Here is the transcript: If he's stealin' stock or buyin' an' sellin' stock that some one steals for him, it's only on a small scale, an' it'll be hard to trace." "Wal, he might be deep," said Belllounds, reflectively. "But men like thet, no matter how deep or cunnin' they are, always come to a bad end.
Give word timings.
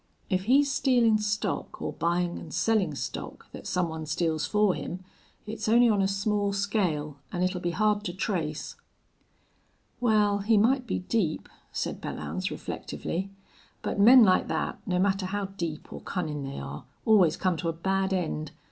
If 0.31 0.45
he's 0.45 0.71
stealin' 0.73 1.19
stock 1.19 1.79
or 1.79 1.93
buyin' 1.93 2.39
an' 2.39 2.49
sellin' 2.49 2.95
stock 2.95 3.51
that 3.51 3.67
some 3.67 3.87
one 3.87 4.07
steals 4.07 4.47
for 4.47 4.73
him, 4.73 5.03
it's 5.45 5.69
only 5.69 5.89
on 5.89 6.01
a 6.01 6.07
small 6.07 6.53
scale, 6.53 7.17
an' 7.31 7.43
it'll 7.43 7.61
be 7.61 7.69
hard 7.69 8.03
to 8.05 8.13
trace." 8.15 8.75
"Wal, 9.99 10.39
he 10.39 10.57
might 10.57 10.87
be 10.87 10.97
deep," 10.97 11.47
said 11.71 12.01
Belllounds, 12.01 12.49
reflectively. 12.49 13.29
"But 13.83 13.99
men 13.99 14.23
like 14.23 14.47
thet, 14.47 14.77
no 14.87 14.97
matter 14.97 15.27
how 15.27 15.49
deep 15.55 15.93
or 15.93 16.01
cunnin' 16.01 16.41
they 16.45 16.57
are, 16.57 16.85
always 17.05 17.37
come 17.37 17.55
to 17.57 17.69
a 17.69 17.73
bad 17.73 18.11
end. 18.11 18.53